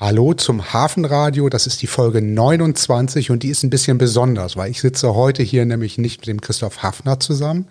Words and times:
Hallo 0.00 0.32
zum 0.32 0.72
Hafenradio, 0.72 1.48
das 1.48 1.66
ist 1.66 1.82
die 1.82 1.88
Folge 1.88 2.22
29 2.22 3.32
und 3.32 3.42
die 3.42 3.48
ist 3.48 3.64
ein 3.64 3.70
bisschen 3.70 3.98
besonders, 3.98 4.56
weil 4.56 4.70
ich 4.70 4.80
sitze 4.80 5.12
heute 5.16 5.42
hier 5.42 5.64
nämlich 5.64 5.98
nicht 5.98 6.20
mit 6.20 6.28
dem 6.28 6.40
Christoph 6.40 6.84
Hafner 6.84 7.18
zusammen, 7.18 7.66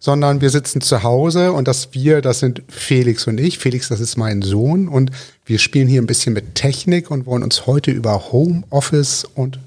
sondern 0.00 0.40
wir 0.40 0.50
sitzen 0.50 0.80
zu 0.80 1.04
Hause 1.04 1.52
und 1.52 1.68
das 1.68 1.94
wir, 1.94 2.22
das 2.22 2.40
sind 2.40 2.64
Felix 2.66 3.28
und 3.28 3.38
ich. 3.38 3.58
Felix, 3.58 3.86
das 3.86 4.00
ist 4.00 4.16
mein 4.16 4.42
Sohn 4.42 4.88
und 4.88 5.12
wir 5.46 5.60
spielen 5.60 5.86
hier 5.86 6.02
ein 6.02 6.08
bisschen 6.08 6.32
mit 6.32 6.56
Technik 6.56 7.08
und 7.08 7.24
wollen 7.24 7.44
uns 7.44 7.68
heute 7.68 7.92
über 7.92 8.32
Homeoffice 8.32 9.22
und 9.22 9.60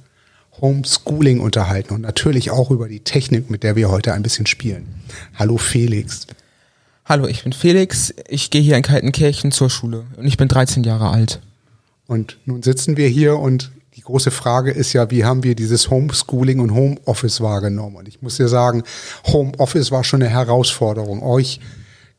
Homeschooling 0.60 1.40
unterhalten 1.40 1.94
und 1.94 2.02
natürlich 2.02 2.52
auch 2.52 2.70
über 2.72 2.90
die 2.90 3.00
Technik, 3.00 3.50
mit 3.50 3.64
der 3.64 3.78
wir 3.78 3.90
heute 3.90 4.12
ein 4.12 4.24
bisschen 4.24 4.46
spielen. 4.46 4.88
Hallo 5.40 5.56
Felix. 5.56 6.28
Hallo, 7.06 7.28
ich 7.28 7.44
bin 7.44 7.54
Felix. 7.54 8.14
Ich 8.28 8.50
gehe 8.50 8.62
hier 8.62 8.76
in 8.76 8.84
Kaltenkirchen 8.84 9.54
zur 9.54 9.70
Schule 9.70 10.04
und 10.18 10.28
ich 10.28 10.36
bin 10.36 10.50
13 10.50 10.84
Jahre 10.84 11.12
alt. 11.12 11.40
Und 12.12 12.40
nun 12.44 12.62
sitzen 12.62 12.98
wir 12.98 13.08
hier 13.08 13.40
und 13.40 13.72
die 13.96 14.02
große 14.02 14.32
Frage 14.32 14.72
ist 14.72 14.92
ja, 14.92 15.10
wie 15.12 15.24
haben 15.24 15.44
wir 15.46 15.56
dieses 15.56 15.90
Homeschooling 15.90 16.60
und 16.60 16.74
Homeoffice 16.74 17.40
wahrgenommen? 17.40 17.96
Und 17.96 18.10
ich 18.10 18.22
muss 18.22 18.36
dir 18.36 18.50
sagen, 18.50 18.84
Homeoffice 19.28 19.92
war 19.92 20.04
schon 20.04 20.22
eine 20.22 20.30
Herausforderung. 20.30 21.24
Euch 21.24 21.62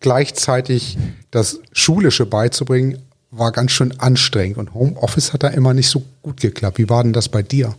gleichzeitig 0.01 0.97
das 1.31 1.61
Schulische 1.73 2.25
beizubringen, 2.25 3.01
war 3.31 3.53
ganz 3.53 3.73
schön 3.73 4.01
anstrengend. 4.01 4.57
Und 4.57 4.73
Homeoffice 4.73 5.35
hat 5.35 5.43
da 5.43 5.49
immer 5.49 5.75
nicht 5.75 5.91
so 5.91 6.03
gut 6.23 6.41
geklappt. 6.41 6.79
Wie 6.79 6.89
war 6.89 7.03
denn 7.03 7.13
das 7.13 7.29
bei 7.29 7.43
dir? 7.43 7.75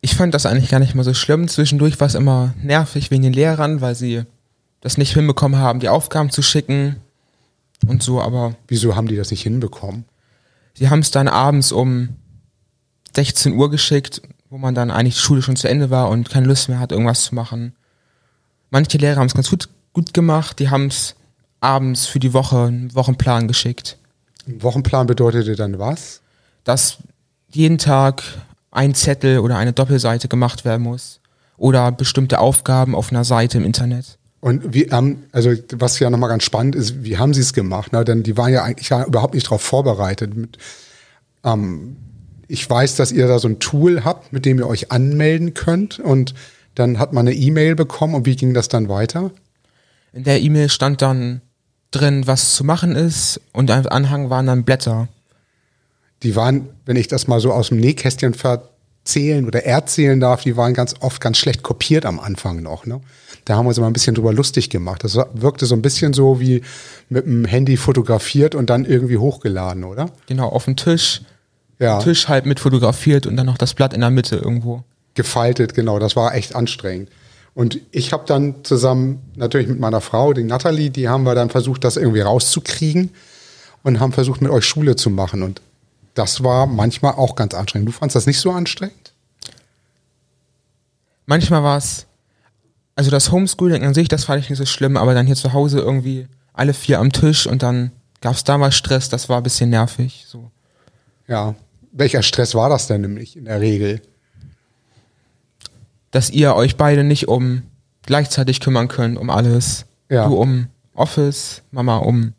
Ich 0.00 0.14
fand 0.14 0.32
das 0.32 0.46
eigentlich 0.46 0.70
gar 0.70 0.80
nicht 0.80 0.94
mal 0.94 1.04
so 1.04 1.12
schlimm. 1.12 1.48
Zwischendurch 1.48 2.00
war 2.00 2.06
es 2.06 2.14
immer 2.14 2.54
nervig 2.62 3.10
wegen 3.10 3.24
den 3.24 3.34
Lehrern, 3.34 3.82
weil 3.82 3.94
sie 3.94 4.22
das 4.80 4.96
nicht 4.96 5.12
hinbekommen 5.12 5.60
haben, 5.60 5.80
die 5.80 5.90
Aufgaben 5.90 6.30
zu 6.30 6.40
schicken 6.40 6.96
und 7.86 8.02
so, 8.02 8.22
aber. 8.22 8.56
Wieso 8.68 8.96
haben 8.96 9.06
die 9.06 9.16
das 9.16 9.30
nicht 9.30 9.42
hinbekommen? 9.42 10.06
Sie 10.76 10.90
haben 10.90 11.00
es 11.00 11.10
dann 11.10 11.26
abends 11.26 11.72
um 11.72 12.16
16 13.14 13.54
Uhr 13.54 13.70
geschickt, 13.70 14.20
wo 14.50 14.58
man 14.58 14.74
dann 14.74 14.90
eigentlich 14.90 15.14
die 15.14 15.20
Schule 15.20 15.40
schon 15.40 15.56
zu 15.56 15.68
Ende 15.68 15.88
war 15.88 16.10
und 16.10 16.28
keine 16.28 16.46
Lust 16.46 16.68
mehr 16.68 16.78
hat, 16.78 16.92
irgendwas 16.92 17.24
zu 17.24 17.34
machen. 17.34 17.74
Manche 18.70 18.98
Lehrer 18.98 19.20
haben 19.20 19.26
es 19.26 19.34
ganz 19.34 19.48
gut, 19.48 19.70
gut 19.94 20.12
gemacht, 20.12 20.58
die 20.58 20.68
haben 20.68 20.88
es 20.88 21.16
abends 21.60 22.06
für 22.06 22.18
die 22.18 22.34
Woche 22.34 22.64
einen 22.64 22.94
Wochenplan 22.94 23.48
geschickt. 23.48 23.96
Ein 24.46 24.62
Wochenplan 24.62 25.06
bedeutete 25.06 25.56
dann 25.56 25.78
was? 25.78 26.20
Dass 26.64 26.98
jeden 27.48 27.78
Tag 27.78 28.22
ein 28.70 28.94
Zettel 28.94 29.38
oder 29.38 29.56
eine 29.56 29.72
Doppelseite 29.72 30.28
gemacht 30.28 30.66
werden 30.66 30.82
muss 30.82 31.20
oder 31.56 31.90
bestimmte 31.90 32.38
Aufgaben 32.38 32.94
auf 32.94 33.10
einer 33.10 33.24
Seite 33.24 33.56
im 33.56 33.64
Internet. 33.64 34.18
Und 34.40 34.74
wie, 34.74 34.84
ähm, 34.84 35.24
also 35.32 35.52
was 35.72 35.98
ja 35.98 36.10
nochmal 36.10 36.28
ganz 36.28 36.44
spannend 36.44 36.76
ist, 36.76 37.04
wie 37.04 37.18
haben 37.18 37.34
sie 37.34 37.40
es 37.40 37.52
gemacht? 37.52 37.92
Ne? 37.92 38.04
Denn 38.04 38.22
die 38.22 38.36
waren 38.36 38.52
ja 38.52 38.62
eigentlich 38.62 38.90
ja 38.90 39.04
überhaupt 39.04 39.34
nicht 39.34 39.46
darauf 39.46 39.62
vorbereitet. 39.62 40.36
Mit, 40.36 40.58
ähm, 41.44 41.96
ich 42.48 42.68
weiß, 42.68 42.96
dass 42.96 43.12
ihr 43.12 43.26
da 43.26 43.38
so 43.38 43.48
ein 43.48 43.58
Tool 43.58 44.04
habt, 44.04 44.32
mit 44.32 44.44
dem 44.44 44.58
ihr 44.58 44.66
euch 44.66 44.92
anmelden 44.92 45.54
könnt. 45.54 45.98
Und 45.98 46.34
dann 46.74 46.98
hat 46.98 47.12
man 47.12 47.26
eine 47.26 47.36
E-Mail 47.36 47.74
bekommen. 47.74 48.14
Und 48.14 48.26
wie 48.26 48.36
ging 48.36 48.54
das 48.54 48.68
dann 48.68 48.88
weiter? 48.88 49.30
In 50.12 50.24
der 50.24 50.40
E-Mail 50.40 50.68
stand 50.68 51.02
dann 51.02 51.40
drin, 51.90 52.26
was 52.26 52.54
zu 52.54 52.64
machen 52.64 52.94
ist. 52.94 53.40
Und 53.52 53.70
am 53.70 53.86
Anhang 53.86 54.30
waren 54.30 54.46
dann 54.46 54.64
Blätter. 54.64 55.08
Die 56.22 56.36
waren, 56.36 56.68
wenn 56.84 56.96
ich 56.96 57.08
das 57.08 57.26
mal 57.26 57.40
so 57.40 57.52
aus 57.52 57.68
dem 57.68 57.78
Nähkästchen 57.78 58.34
verzählen 59.06 59.46
oder 59.46 59.64
erzählen 59.64 60.18
darf, 60.18 60.42
die 60.42 60.56
waren 60.56 60.74
ganz 60.74 60.94
oft 60.98 61.20
ganz 61.20 61.38
schlecht 61.38 61.62
kopiert 61.62 62.04
am 62.04 62.18
Anfang 62.18 62.60
noch. 62.60 62.86
Ne? 62.86 63.00
Da 63.44 63.54
haben 63.54 63.64
wir 63.64 63.68
uns 63.68 63.78
immer 63.78 63.86
ein 63.86 63.92
bisschen 63.92 64.16
drüber 64.16 64.32
lustig 64.32 64.68
gemacht. 64.68 65.04
Das 65.04 65.16
wirkte 65.32 65.64
so 65.64 65.76
ein 65.76 65.82
bisschen 65.82 66.12
so 66.12 66.40
wie 66.40 66.62
mit 67.08 67.24
dem 67.24 67.44
Handy 67.44 67.76
fotografiert 67.76 68.56
und 68.56 68.68
dann 68.68 68.84
irgendwie 68.84 69.16
hochgeladen, 69.16 69.84
oder? 69.84 70.10
Genau, 70.26 70.48
auf 70.48 70.64
dem 70.64 70.74
Tisch. 70.74 71.22
Ja. 71.78 72.00
Tisch 72.00 72.26
halt 72.26 72.46
mit 72.46 72.58
fotografiert 72.58 73.26
und 73.26 73.36
dann 73.36 73.46
noch 73.46 73.58
das 73.58 73.74
Blatt 73.74 73.94
in 73.94 74.00
der 74.00 74.10
Mitte 74.10 74.36
irgendwo. 74.36 74.82
Gefaltet, 75.14 75.74
genau. 75.74 76.00
Das 76.00 76.16
war 76.16 76.34
echt 76.34 76.56
anstrengend. 76.56 77.08
Und 77.54 77.80
ich 77.92 78.12
habe 78.12 78.24
dann 78.26 78.64
zusammen 78.64 79.22
natürlich 79.36 79.68
mit 79.68 79.78
meiner 79.78 80.00
Frau, 80.00 80.32
die 80.32 80.42
Natalie, 80.42 80.90
die 80.90 81.08
haben 81.08 81.22
wir 81.22 81.36
dann 81.36 81.48
versucht, 81.48 81.84
das 81.84 81.96
irgendwie 81.96 82.22
rauszukriegen 82.22 83.10
und 83.84 84.00
haben 84.00 84.12
versucht, 84.12 84.42
mit 84.42 84.50
euch 84.50 84.64
Schule 84.64 84.96
zu 84.96 85.10
machen. 85.10 85.44
Und 85.44 85.62
das 86.16 86.42
war 86.42 86.66
manchmal 86.66 87.12
auch 87.14 87.36
ganz 87.36 87.54
anstrengend. 87.54 87.88
Du 87.88 87.92
fandest 87.92 88.16
das 88.16 88.26
nicht 88.26 88.40
so 88.40 88.50
anstrengend? 88.50 89.12
Manchmal 91.26 91.62
war 91.62 91.76
es 91.76 92.06
also 92.96 93.10
das 93.10 93.30
Homeschooling 93.30 93.84
an 93.84 93.92
sich, 93.92 94.08
das 94.08 94.24
fand 94.24 94.42
ich 94.42 94.48
nicht 94.48 94.58
so 94.58 94.64
schlimm, 94.64 94.96
aber 94.96 95.12
dann 95.12 95.26
hier 95.26 95.36
zu 95.36 95.52
Hause 95.52 95.80
irgendwie 95.80 96.26
alle 96.54 96.72
vier 96.72 96.98
am 96.98 97.12
Tisch 97.12 97.46
und 97.46 97.62
dann 97.62 97.92
gab 98.22 98.34
es 98.34 98.42
da 98.42 98.56
mal 98.56 98.72
Stress, 98.72 99.10
das 99.10 99.28
war 99.28 99.36
ein 99.36 99.42
bisschen 99.42 99.68
nervig. 99.68 100.24
So. 100.26 100.50
Ja, 101.28 101.54
welcher 101.92 102.22
Stress 102.22 102.54
war 102.54 102.70
das 102.70 102.86
denn 102.86 103.02
nämlich 103.02 103.36
in 103.36 103.44
der 103.44 103.60
Regel? 103.60 104.00
Dass 106.10 106.30
ihr 106.30 106.54
euch 106.54 106.76
beide 106.76 107.04
nicht 107.04 107.28
um 107.28 107.64
gleichzeitig 108.02 108.60
kümmern 108.60 108.88
könnt, 108.88 109.18
um 109.18 109.28
alles. 109.28 109.84
Ja. 110.08 110.26
Du 110.26 110.36
um 110.36 110.68
Office, 110.94 111.62
Mama 111.70 111.98
um, 111.98 112.32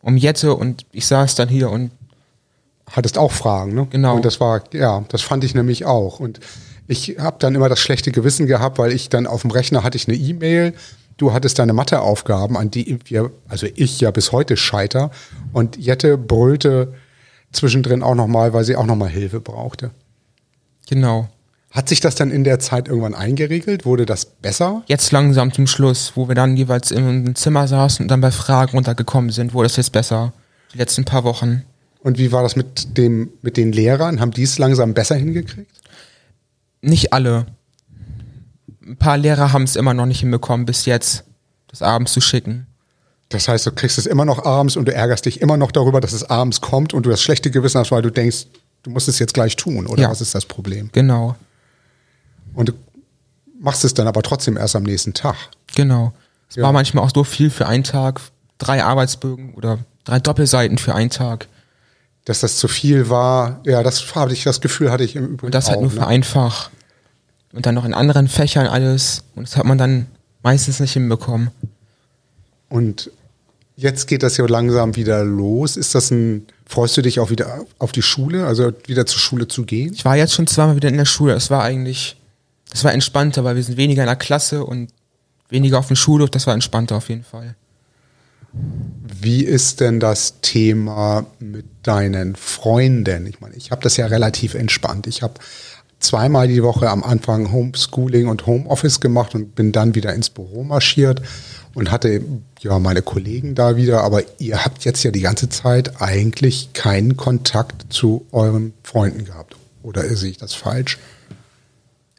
um 0.00 0.16
Jette 0.16 0.54
und 0.54 0.86
ich 0.92 1.06
saß 1.06 1.34
dann 1.34 1.50
hier 1.50 1.70
und 1.70 1.90
hattest 2.90 3.18
auch 3.18 3.32
Fragen, 3.32 3.74
ne? 3.74 3.86
Genau. 3.90 4.16
Und 4.16 4.24
das 4.24 4.40
war, 4.40 4.62
ja, 4.72 5.04
das 5.08 5.22
fand 5.22 5.44
ich 5.44 5.54
nämlich 5.54 5.84
auch. 5.84 6.20
Und 6.20 6.40
ich 6.86 7.16
habe 7.18 7.36
dann 7.38 7.54
immer 7.54 7.68
das 7.68 7.80
schlechte 7.80 8.12
Gewissen 8.12 8.46
gehabt, 8.46 8.78
weil 8.78 8.92
ich 8.92 9.08
dann 9.08 9.26
auf 9.26 9.42
dem 9.42 9.50
Rechner 9.50 9.82
hatte 9.82 9.96
ich 9.96 10.08
eine 10.08 10.16
E-Mail. 10.16 10.74
Du 11.16 11.32
hattest 11.32 11.58
deine 11.58 11.72
Matheaufgaben, 11.72 12.56
an 12.56 12.70
die 12.70 12.98
wir, 13.04 13.30
also 13.48 13.66
ich 13.74 14.00
ja 14.00 14.10
bis 14.10 14.32
heute 14.32 14.56
scheiter. 14.56 15.10
Und 15.52 15.76
Jette 15.76 16.18
brüllte 16.18 16.92
zwischendrin 17.52 18.02
auch 18.02 18.14
nochmal, 18.16 18.52
weil 18.52 18.64
sie 18.64 18.76
auch 18.76 18.86
nochmal 18.86 19.08
Hilfe 19.08 19.40
brauchte. 19.40 19.92
Genau. 20.88 21.28
Hat 21.70 21.88
sich 21.88 22.00
das 22.00 22.14
dann 22.14 22.30
in 22.30 22.44
der 22.44 22.60
Zeit 22.60 22.86
irgendwann 22.86 23.14
eingeregelt? 23.14 23.84
Wurde 23.84 24.06
das 24.06 24.26
besser? 24.26 24.82
Jetzt 24.86 25.10
langsam 25.10 25.52
zum 25.52 25.66
Schluss, 25.66 26.12
wo 26.14 26.28
wir 26.28 26.34
dann 26.34 26.56
jeweils 26.56 26.90
im 26.90 27.34
Zimmer 27.34 27.66
saßen 27.66 28.04
und 28.04 28.08
dann 28.08 28.20
bei 28.20 28.30
Fragen 28.30 28.72
runtergekommen 28.72 29.30
sind, 29.30 29.54
wurde 29.54 29.66
es 29.66 29.76
jetzt 29.76 29.90
besser. 29.90 30.32
Die 30.72 30.78
letzten 30.78 31.04
paar 31.04 31.24
Wochen. 31.24 31.64
Und 32.04 32.18
wie 32.18 32.30
war 32.30 32.44
das 32.44 32.54
mit 32.54 32.96
dem, 32.96 33.30
mit 33.42 33.56
den 33.56 33.72
Lehrern? 33.72 34.20
Haben 34.20 34.30
die 34.30 34.44
es 34.44 34.58
langsam 34.58 34.94
besser 34.94 35.16
hingekriegt? 35.16 35.74
nicht 36.84 37.12
alle. 37.12 37.46
Ein 38.86 38.96
paar 38.96 39.16
Lehrer 39.16 39.52
haben 39.52 39.64
es 39.64 39.76
immer 39.76 39.94
noch 39.94 40.06
nicht 40.06 40.20
hinbekommen, 40.20 40.66
bis 40.66 40.84
jetzt 40.84 41.24
das 41.68 41.82
abends 41.82 42.12
zu 42.12 42.20
schicken. 42.20 42.66
Das 43.30 43.48
heißt, 43.48 43.66
du 43.66 43.72
kriegst 43.72 43.98
es 43.98 44.06
immer 44.06 44.24
noch 44.24 44.44
abends 44.44 44.76
und 44.76 44.86
du 44.86 44.94
ärgerst 44.94 45.26
dich 45.26 45.40
immer 45.40 45.56
noch 45.56 45.72
darüber, 45.72 46.00
dass 46.00 46.12
es 46.12 46.28
abends 46.28 46.60
kommt 46.60 46.92
und 46.94 47.06
du 47.06 47.10
das 47.10 47.22
schlechte 47.22 47.50
Gewissen 47.50 47.80
hast, 47.80 47.90
weil 47.90 48.02
du 48.02 48.10
denkst, 48.10 48.46
du 48.82 48.90
musst 48.90 49.08
es 49.08 49.18
jetzt 49.18 49.34
gleich 49.34 49.56
tun, 49.56 49.86
oder 49.86 50.02
ja. 50.02 50.10
was 50.10 50.20
ist 50.20 50.34
das 50.34 50.44
Problem? 50.44 50.90
Genau. 50.92 51.34
Und 52.52 52.68
du 52.68 52.72
machst 53.58 53.84
es 53.84 53.94
dann 53.94 54.06
aber 54.06 54.22
trotzdem 54.22 54.56
erst 54.56 54.76
am 54.76 54.82
nächsten 54.82 55.14
Tag. 55.14 55.36
Genau. 55.74 56.12
Es 56.50 56.56
ja. 56.56 56.62
war 56.62 56.72
manchmal 56.72 57.02
auch 57.02 57.10
so 57.12 57.24
viel 57.24 57.50
für 57.50 57.66
einen 57.66 57.82
Tag, 57.82 58.20
drei 58.58 58.84
Arbeitsbögen 58.84 59.54
oder 59.54 59.78
drei 60.04 60.20
Doppelseiten 60.20 60.76
für 60.78 60.94
einen 60.94 61.10
Tag 61.10 61.48
dass 62.24 62.40
das 62.40 62.56
zu 62.56 62.68
viel 62.68 63.10
war. 63.10 63.60
Ja, 63.64 63.82
das 63.82 64.14
habe 64.14 64.32
ich, 64.32 64.44
das 64.44 64.60
Gefühl 64.60 64.90
hatte 64.90 65.04
ich 65.04 65.16
im 65.16 65.24
Übrigen. 65.24 65.46
Und 65.46 65.54
das 65.54 65.68
halt 65.68 65.78
auch, 65.78 65.82
halt 65.82 65.92
nur 65.92 66.00
ne? 66.00 66.06
für 66.06 66.06
einfach. 66.06 66.70
Und 67.52 67.66
dann 67.66 67.74
noch 67.74 67.84
in 67.84 67.94
anderen 67.94 68.28
Fächern 68.28 68.66
alles. 68.66 69.24
Und 69.34 69.46
das 69.46 69.56
hat 69.56 69.64
man 69.64 69.78
dann 69.78 70.06
meistens 70.42 70.80
nicht 70.80 70.92
hinbekommen. 70.92 71.50
Und 72.68 73.10
jetzt 73.76 74.06
geht 74.08 74.22
das 74.22 74.36
ja 74.36 74.46
langsam 74.46 74.96
wieder 74.96 75.22
los. 75.24 75.76
Ist 75.76 75.94
das 75.94 76.10
ein, 76.10 76.46
freust 76.66 76.96
du 76.96 77.02
dich 77.02 77.20
auch 77.20 77.30
wieder 77.30 77.64
auf 77.78 77.92
die 77.92 78.02
Schule, 78.02 78.46
also 78.46 78.72
wieder 78.86 79.06
zur 79.06 79.20
Schule 79.20 79.46
zu 79.46 79.64
gehen? 79.64 79.92
Ich 79.92 80.04
war 80.04 80.16
jetzt 80.16 80.34
schon 80.34 80.46
zweimal 80.46 80.76
wieder 80.76 80.88
in 80.88 80.96
der 80.96 81.04
Schule. 81.04 81.34
Es 81.34 81.50
war 81.50 81.62
eigentlich, 81.62 82.16
das 82.70 82.82
war 82.84 82.92
entspannter, 82.92 83.44
weil 83.44 83.56
wir 83.56 83.62
sind 83.62 83.76
weniger 83.76 84.02
in 84.02 84.08
der 84.08 84.16
Klasse 84.16 84.64
und 84.64 84.88
weniger 85.50 85.78
auf 85.78 85.88
dem 85.88 85.96
Schulhof. 85.96 86.30
Das 86.30 86.46
war 86.46 86.54
entspannter 86.54 86.96
auf 86.96 87.08
jeden 87.10 87.24
Fall. 87.24 87.54
Wie 89.20 89.44
ist 89.44 89.80
denn 89.80 90.00
das 90.00 90.40
Thema 90.40 91.26
mit 91.38 91.66
deinen 91.86 92.36
Freunden? 92.36 93.26
Ich 93.26 93.40
meine, 93.40 93.54
ich 93.54 93.70
habe 93.70 93.82
das 93.82 93.96
ja 93.96 94.06
relativ 94.06 94.54
entspannt. 94.54 95.06
Ich 95.06 95.22
habe 95.22 95.34
zweimal 96.00 96.48
die 96.48 96.62
Woche 96.62 96.90
am 96.90 97.02
Anfang 97.02 97.52
Homeschooling 97.52 98.26
und 98.28 98.46
Homeoffice 98.46 99.00
gemacht 99.00 99.34
und 99.34 99.54
bin 99.54 99.72
dann 99.72 99.94
wieder 99.94 100.12
ins 100.14 100.30
Büro 100.30 100.64
marschiert 100.64 101.22
und 101.74 101.90
hatte 101.90 102.22
ja 102.60 102.78
meine 102.78 103.02
Kollegen 103.02 103.54
da 103.54 103.76
wieder. 103.76 104.02
Aber 104.02 104.22
ihr 104.38 104.64
habt 104.64 104.84
jetzt 104.84 105.02
ja 105.02 105.10
die 105.10 105.20
ganze 105.20 105.48
Zeit 105.48 106.00
eigentlich 106.02 106.72
keinen 106.72 107.16
Kontakt 107.16 107.92
zu 107.92 108.26
euren 108.32 108.74
Freunden 108.82 109.24
gehabt. 109.24 109.56
Oder 109.82 110.02
sehe 110.16 110.30
ich 110.30 110.38
das 110.38 110.54
falsch? 110.54 110.98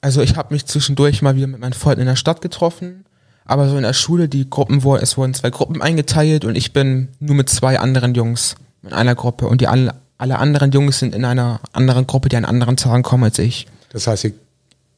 Also 0.02 0.22
ich 0.22 0.36
habe 0.36 0.54
mich 0.54 0.66
zwischendurch 0.66 1.22
mal 1.22 1.36
wieder 1.36 1.48
mit 1.48 1.60
meinen 1.60 1.74
Freunden 1.74 2.02
in 2.02 2.08
der 2.08 2.16
Stadt 2.16 2.42
getroffen 2.42 3.06
aber 3.46 3.70
so 3.70 3.78
in 3.78 3.84
der 3.84 3.94
Schule, 3.94 4.28
die 4.28 4.50
Gruppen 4.50 4.84
wurden, 4.84 5.04
es 5.04 5.18
wurden 5.18 5.36
zwei 5.36 5.52
Gruppen 5.52 5.82
eingeteilt 5.82 6.46
und 6.46 6.56
ich 6.56 6.74
bin 6.74 7.10
nur 7.20 7.36
mit 7.36 7.48
zwei 7.48 7.80
anderen 7.80 8.16
Jungs 8.16 8.56
in 8.86 8.94
einer 8.94 9.16
Gruppe 9.16 9.48
und 9.48 9.62
die 9.62 9.68
alle, 9.68 9.96
alle 10.18 10.40
anderen 10.40 10.72
Jungs 10.72 11.00
sind 11.00 11.16
in 11.16 11.26
einer 11.26 11.60
anderen 11.74 12.08
Gruppe, 12.08 12.30
die 12.30 12.38
an 12.38 12.46
anderen 12.46 12.78
Tagen 12.78 13.04
kommen 13.04 13.24
als 13.24 13.40
ich. 13.40 13.68
Das 13.90 14.08
heißt, 14.08 14.26
ihr 14.26 14.34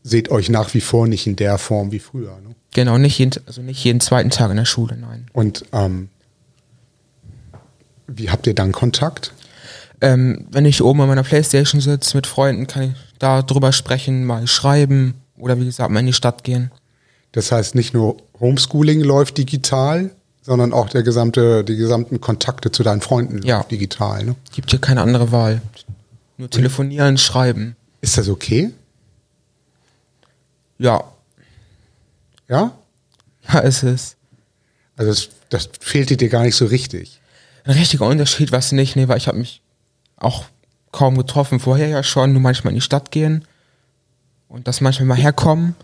seht 0.03 0.29
euch 0.29 0.49
nach 0.49 0.73
wie 0.73 0.81
vor 0.81 1.07
nicht 1.07 1.27
in 1.27 1.35
der 1.35 1.57
Form 1.57 1.91
wie 1.91 1.99
früher, 1.99 2.39
ne? 2.41 2.55
Genau, 2.73 2.97
nicht 2.97 3.17
jeden, 3.17 3.41
also 3.47 3.61
nicht 3.61 3.83
jeden 3.83 4.01
zweiten 4.01 4.29
Tag 4.29 4.51
in 4.51 4.57
der 4.57 4.65
Schule, 4.65 4.97
nein. 4.97 5.25
Und 5.33 5.65
ähm, 5.71 6.09
wie 8.07 8.29
habt 8.29 8.45
ihr 8.45 8.53
dann 8.53 8.71
Kontakt? 8.71 9.33
Ähm, 9.99 10.45
wenn 10.51 10.65
ich 10.65 10.83
oben 10.83 11.01
an 11.01 11.07
meiner 11.07 11.23
Playstation 11.23 11.81
sitze 11.81 12.15
mit 12.15 12.27
Freunden, 12.27 12.67
kann 12.67 12.83
ich 12.83 12.95
da 13.17 13.41
drüber 13.41 13.71
sprechen, 13.71 14.25
mal 14.25 14.45
schreiben 14.47 15.15
oder 15.37 15.59
wie 15.59 15.65
gesagt 15.65 15.89
mal 15.89 16.01
in 16.01 16.05
die 16.05 16.13
Stadt 16.13 16.43
gehen. 16.43 16.71
Das 17.31 17.51
heißt, 17.51 17.75
nicht 17.75 17.93
nur 17.93 18.17
Homeschooling 18.39 19.01
läuft 19.01 19.37
digital, 19.37 20.11
sondern 20.47 20.71
auch 20.71 20.87
der 20.87 21.03
gesamte, 21.03 21.65
die 21.65 21.75
gesamten 21.75 22.21
Kontakte 22.21 22.71
zu 22.71 22.81
deinen 22.81 23.01
Freunden 23.01 23.43
Ja. 23.43 23.63
digital. 23.63 24.23
Ne? 24.23 24.35
Gibt 24.53 24.69
hier 24.71 24.79
keine 24.79 25.01
andere 25.01 25.33
Wahl. 25.33 25.61
Nur 26.37 26.49
telefonieren, 26.49 27.17
schreiben. 27.17 27.75
Ist 27.99 28.17
das 28.17 28.29
okay? 28.29 28.71
Ja, 30.79 31.03
Ja? 32.47 32.71
ja, 33.51 33.59
ist 33.59 33.83
es. 33.83 34.15
Also 34.95 35.11
das, 35.11 35.29
das 35.49 35.69
fehlte 35.81 36.15
dir 36.15 36.29
gar 36.29 36.43
nicht 36.43 36.55
so 36.55 36.65
richtig. 36.65 37.19
Ein 37.65 37.71
richtiger 37.71 38.05
Unterschied 38.05 38.53
was 38.53 38.71
nicht, 38.71 38.95
nee, 38.95 39.09
weil 39.09 39.17
ich 39.17 39.27
habe 39.27 39.37
mich 39.37 39.61
auch 40.15 40.45
kaum 40.93 41.17
getroffen, 41.17 41.59
vorher 41.59 41.89
ja 41.89 42.03
schon, 42.03 42.31
nur 42.31 42.41
manchmal 42.41 42.71
in 42.71 42.75
die 42.75 42.81
Stadt 42.81 43.11
gehen 43.11 43.43
und 44.47 44.65
das 44.69 44.79
manchmal 44.79 45.07
mal 45.07 45.17
herkommen. 45.17 45.75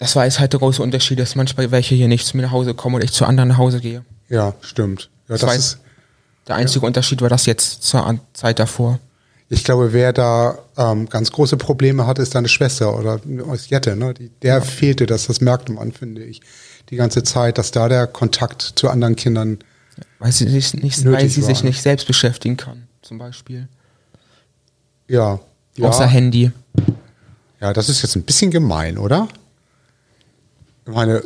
Das 0.00 0.16
war 0.16 0.24
jetzt 0.24 0.40
halt 0.40 0.54
der 0.54 0.60
große 0.60 0.82
Unterschied, 0.82 1.18
dass 1.18 1.34
manchmal 1.34 1.70
welche 1.70 1.94
hier 1.94 2.08
nicht 2.08 2.26
zu 2.26 2.34
mir 2.34 2.44
nach 2.44 2.52
Hause 2.52 2.72
kommen 2.72 2.94
und 2.94 3.04
ich 3.04 3.12
zu 3.12 3.26
anderen 3.26 3.50
nach 3.50 3.58
Hause 3.58 3.80
gehe. 3.80 4.02
Ja, 4.30 4.54
stimmt. 4.62 5.10
Ja, 5.28 5.34
Das 5.34 5.42
das 5.42 5.56
ist, 5.56 5.78
Der 6.48 6.56
einzige 6.56 6.86
Unterschied 6.86 7.20
war 7.20 7.28
das 7.28 7.44
jetzt 7.44 7.82
zur 7.82 8.18
Zeit 8.32 8.58
davor. 8.58 8.98
ich 9.50 9.62
glaube, 9.62 9.92
wer 9.92 10.14
da 10.14 10.56
ähm, 10.78 11.06
ganz 11.10 11.30
große 11.30 11.58
Probleme 11.58 12.06
hat, 12.06 12.18
ist 12.18 12.34
deine 12.34 12.48
Schwester 12.48 12.98
oder 12.98 13.20
Jette. 13.68 13.94
Ne? 13.94 14.14
Die, 14.14 14.30
der 14.40 14.62
fehlte 14.62 15.04
das, 15.04 15.26
das 15.26 15.42
merkte 15.42 15.70
man, 15.72 15.92
finde 15.92 16.24
ich, 16.24 16.40
die 16.88 16.96
ganze 16.96 17.22
Zeit, 17.22 17.58
dass 17.58 17.70
da 17.70 17.90
der 17.90 18.06
Kontakt 18.06 18.62
zu 18.76 18.88
anderen 18.88 19.16
Kindern 19.16 19.58
Weil 20.18 20.32
sie 20.32 20.48
sich 20.48 20.72
nicht, 20.72 21.04
Nötig 21.04 21.20
weil 21.20 21.28
sie 21.28 21.42
sich 21.42 21.62
nicht 21.62 21.82
selbst 21.82 22.06
beschäftigen 22.06 22.56
kann, 22.56 22.88
zum 23.02 23.18
Beispiel. 23.18 23.68
Ja. 25.08 25.40
ja. 25.76 25.88
Außer 25.88 26.06
Handy. 26.06 26.52
Ja, 27.60 27.74
das 27.74 27.90
ist 27.90 28.00
jetzt 28.00 28.16
ein 28.16 28.22
bisschen 28.22 28.50
gemein, 28.50 28.96
oder? 28.96 29.28
Ich 30.86 30.92
meine, 30.92 31.22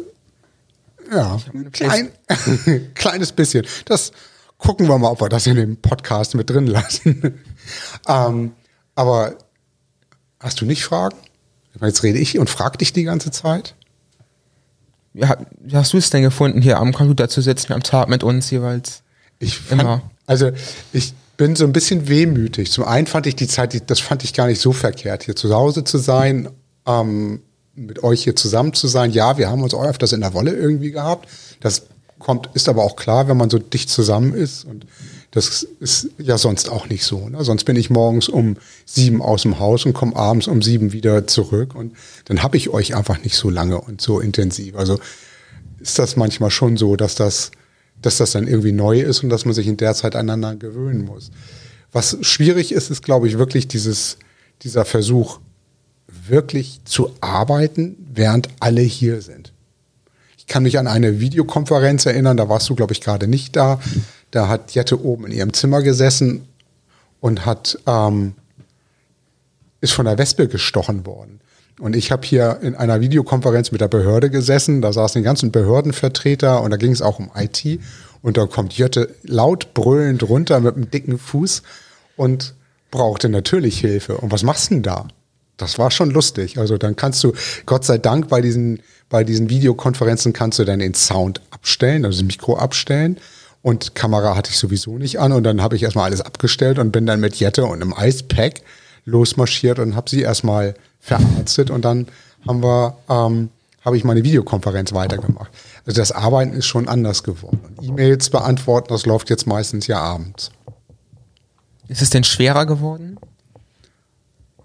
ja, 1.10 1.38
klein, 1.72 2.10
kleines 2.94 3.32
bisschen. 3.32 3.66
Das 3.84 4.12
gucken 4.58 4.88
wir 4.88 4.98
mal, 4.98 5.10
ob 5.10 5.20
wir 5.20 5.28
das 5.28 5.46
in 5.46 5.56
dem 5.56 5.76
Podcast 5.76 6.34
mit 6.34 6.48
drin 6.50 6.66
lassen. 6.66 7.40
ähm, 8.08 8.52
aber 8.94 9.36
hast 10.40 10.60
du 10.60 10.64
nicht 10.66 10.84
Fragen? 10.84 11.16
Jetzt 11.80 12.02
rede 12.02 12.18
ich 12.18 12.38
und 12.38 12.48
frage 12.48 12.78
dich 12.78 12.92
die 12.92 13.02
ganze 13.04 13.30
Zeit. 13.30 13.74
Wie, 15.12 15.24
ha- 15.26 15.44
wie 15.60 15.76
hast 15.76 15.92
du 15.92 15.98
es 15.98 16.10
denn 16.10 16.22
gefunden, 16.22 16.62
hier 16.62 16.78
am 16.78 16.92
Computer 16.92 17.28
zu 17.28 17.40
sitzen, 17.40 17.72
am 17.72 17.82
Tag 17.82 18.08
mit 18.08 18.22
uns 18.22 18.50
jeweils? 18.50 19.02
Ich 19.38 19.58
fand, 19.58 19.82
Immer. 19.82 20.02
Also 20.26 20.52
ich 20.92 21.12
bin 21.36 21.56
so 21.56 21.64
ein 21.64 21.72
bisschen 21.72 22.08
wehmütig. 22.08 22.70
Zum 22.70 22.84
einen 22.84 23.06
fand 23.06 23.26
ich 23.26 23.34
die 23.36 23.48
Zeit, 23.48 23.90
das 23.90 24.00
fand 24.00 24.24
ich 24.24 24.32
gar 24.34 24.46
nicht 24.46 24.60
so 24.60 24.72
verkehrt, 24.72 25.24
hier 25.24 25.34
zu 25.36 25.52
Hause 25.52 25.84
zu 25.84 25.98
sein, 25.98 26.48
ähm, 26.86 27.42
mit 27.76 28.02
euch 28.02 28.24
hier 28.24 28.36
zusammen 28.36 28.72
zu 28.72 28.86
sein. 28.86 29.10
Ja, 29.10 29.38
wir 29.38 29.50
haben 29.50 29.62
uns 29.62 29.74
auch 29.74 29.84
öfters 29.84 30.12
in 30.12 30.20
der 30.20 30.34
Wolle 30.34 30.52
irgendwie 30.52 30.90
gehabt. 30.90 31.28
Das 31.60 31.86
kommt, 32.18 32.48
ist 32.54 32.68
aber 32.68 32.84
auch 32.84 32.96
klar, 32.96 33.28
wenn 33.28 33.36
man 33.36 33.50
so 33.50 33.58
dicht 33.58 33.90
zusammen 33.90 34.34
ist. 34.34 34.64
Und 34.64 34.86
das 35.30 35.64
ist 35.80 36.10
ja 36.18 36.38
sonst 36.38 36.70
auch 36.70 36.88
nicht 36.88 37.04
so. 37.04 37.28
Ne? 37.28 37.42
Sonst 37.42 37.64
bin 37.64 37.76
ich 37.76 37.90
morgens 37.90 38.28
um 38.28 38.56
sieben 38.86 39.20
aus 39.20 39.42
dem 39.42 39.58
Haus 39.58 39.84
und 39.84 39.92
komme 39.92 40.14
abends 40.14 40.46
um 40.46 40.62
sieben 40.62 40.92
wieder 40.92 41.26
zurück. 41.26 41.74
Und 41.74 41.94
dann 42.26 42.42
habe 42.42 42.56
ich 42.56 42.70
euch 42.70 42.94
einfach 42.94 43.22
nicht 43.22 43.36
so 43.36 43.50
lange 43.50 43.80
und 43.80 44.00
so 44.00 44.20
intensiv. 44.20 44.76
Also 44.76 44.98
ist 45.80 45.98
das 45.98 46.16
manchmal 46.16 46.50
schon 46.50 46.76
so, 46.76 46.96
dass 46.96 47.14
das, 47.16 47.50
dass 48.00 48.18
das 48.18 48.32
dann 48.32 48.46
irgendwie 48.46 48.72
neu 48.72 49.00
ist 49.00 49.22
und 49.22 49.28
dass 49.28 49.44
man 49.44 49.54
sich 49.54 49.66
in 49.66 49.76
der 49.76 49.94
Zeit 49.94 50.14
aneinander 50.14 50.56
gewöhnen 50.56 51.04
muss. 51.04 51.30
Was 51.92 52.16
schwierig 52.22 52.72
ist, 52.72 52.90
ist, 52.90 53.02
glaube 53.02 53.28
ich, 53.28 53.38
wirklich 53.38 53.68
dieses, 53.68 54.18
dieser 54.62 54.84
Versuch, 54.84 55.40
wirklich 56.06 56.80
zu 56.84 57.10
arbeiten, 57.20 57.96
während 58.12 58.48
alle 58.60 58.82
hier 58.82 59.20
sind. 59.20 59.52
Ich 60.36 60.46
kann 60.46 60.62
mich 60.62 60.78
an 60.78 60.86
eine 60.86 61.20
Videokonferenz 61.20 62.06
erinnern, 62.06 62.36
da 62.36 62.48
warst 62.48 62.68
du, 62.68 62.74
glaube 62.74 62.92
ich, 62.92 63.00
gerade 63.00 63.28
nicht 63.28 63.56
da. 63.56 63.80
Da 64.30 64.48
hat 64.48 64.72
Jette 64.72 65.02
oben 65.02 65.26
in 65.26 65.32
ihrem 65.32 65.52
Zimmer 65.52 65.82
gesessen 65.82 66.46
und 67.20 67.46
hat 67.46 67.78
ähm, 67.86 68.34
ist 69.80 69.92
von 69.92 70.06
der 70.06 70.18
Wespe 70.18 70.48
gestochen 70.48 71.06
worden. 71.06 71.40
Und 71.78 71.94
ich 71.94 72.10
habe 72.10 72.26
hier 72.26 72.58
in 72.62 72.74
einer 72.74 73.00
Videokonferenz 73.00 73.72
mit 73.72 73.80
der 73.80 73.88
Behörde 73.88 74.30
gesessen, 74.30 74.80
da 74.80 74.92
saßen 74.92 75.20
die 75.20 75.24
ganzen 75.24 75.52
Behördenvertreter 75.52 76.62
und 76.62 76.70
da 76.70 76.76
ging 76.76 76.92
es 76.92 77.02
auch 77.02 77.18
um 77.18 77.30
IT. 77.34 77.80
Und 78.22 78.36
da 78.36 78.46
kommt 78.46 78.76
Jette 78.76 79.14
laut 79.22 79.74
brüllend 79.74 80.22
runter 80.28 80.60
mit 80.60 80.76
einem 80.76 80.90
dicken 80.90 81.18
Fuß 81.18 81.62
und 82.16 82.54
brauchte 82.90 83.28
natürlich 83.28 83.80
Hilfe. 83.80 84.16
Und 84.16 84.32
was 84.32 84.42
machst 84.42 84.70
du 84.70 84.74
denn 84.74 84.82
da? 84.82 85.08
Das 85.56 85.78
war 85.78 85.90
schon 85.90 86.10
lustig. 86.10 86.58
Also 86.58 86.78
dann 86.78 86.96
kannst 86.96 87.22
du, 87.22 87.32
Gott 87.66 87.84
sei 87.84 87.98
Dank, 87.98 88.28
bei 88.28 88.40
diesen, 88.40 88.80
bei 89.08 89.24
diesen 89.24 89.48
Videokonferenzen 89.48 90.32
kannst 90.32 90.58
du 90.58 90.64
dann 90.64 90.80
den 90.80 90.94
Sound 90.94 91.40
abstellen, 91.50 92.04
also 92.04 92.20
das 92.20 92.26
Mikro 92.26 92.56
abstellen. 92.56 93.18
Und 93.62 93.94
Kamera 93.94 94.36
hatte 94.36 94.50
ich 94.50 94.58
sowieso 94.58 94.98
nicht 94.98 95.20
an. 95.20 95.32
Und 95.32 95.44
dann 95.44 95.62
habe 95.62 95.76
ich 95.76 95.82
erstmal 95.82 96.04
alles 96.06 96.20
abgestellt 96.20 96.78
und 96.78 96.92
bin 96.92 97.06
dann 97.06 97.20
mit 97.20 97.36
Jette 97.36 97.64
und 97.64 97.80
einem 97.80 97.94
Icepack 97.96 98.62
losmarschiert 99.04 99.78
und 99.78 99.96
habe 99.96 100.10
sie 100.10 100.22
erstmal 100.22 100.74
verarztet. 101.00 101.70
Und 101.70 101.84
dann 101.84 102.08
haben 102.46 102.62
wir, 102.62 102.96
ähm, 103.08 103.50
habe 103.84 103.96
ich 103.96 104.04
meine 104.04 104.24
Videokonferenz 104.24 104.92
weitergemacht. 104.92 105.50
Also 105.86 106.00
das 106.00 106.12
Arbeiten 106.12 106.52
ist 106.52 106.66
schon 106.66 106.88
anders 106.88 107.22
geworden. 107.22 107.60
E-Mails 107.80 108.30
beantworten, 108.30 108.88
das 108.88 109.06
läuft 109.06 109.30
jetzt 109.30 109.46
meistens 109.46 109.86
ja 109.86 109.98
abends. 109.98 110.50
Ist 111.88 112.02
es 112.02 112.10
denn 112.10 112.24
schwerer 112.24 112.66
geworden? 112.66 113.18